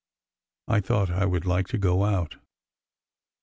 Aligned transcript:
I 0.67 0.79
thought 0.79 1.11
1 1.11 1.29
would 1.29 1.45
like 1.45 1.67
to 1.67 1.77
go 1.77 2.03
out. 2.05 2.37